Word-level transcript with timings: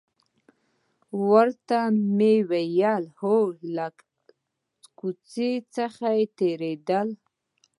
ورته 1.29 1.79
ومې 1.93 2.35
ویل: 2.49 3.05
هو، 3.19 3.37
له 3.75 3.87
کوڅې 4.99 5.51
څخه 5.75 6.05
تېرېدل. 6.39 7.07